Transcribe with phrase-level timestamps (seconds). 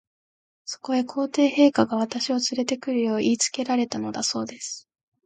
[0.65, 4.89] そこへ、皇帝陛下が、私をつれて来るよう言いつけられたのだそうです。